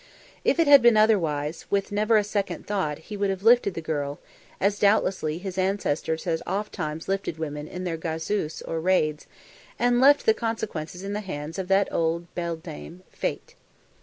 [0.43, 3.81] If it had been otherwise, with never a second thought he would have lifted the
[3.83, 4.17] girl,
[4.59, 9.27] as doubtlessly his ancestors had oft times lifted women in their gazus or raids,
[9.77, 13.53] and left the consequences in the hands of that old beldame Fate.